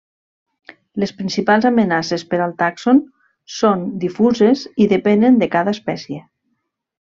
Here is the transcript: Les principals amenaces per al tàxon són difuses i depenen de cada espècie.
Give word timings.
Les 1.03 1.11
principals 1.17 1.67
amenaces 1.69 2.23
per 2.31 2.39
al 2.47 2.57
tàxon 2.63 3.03
són 3.59 3.87
difuses 4.07 4.67
i 4.87 4.91
depenen 4.97 5.41
de 5.45 5.53
cada 5.59 5.79
espècie. 5.79 6.27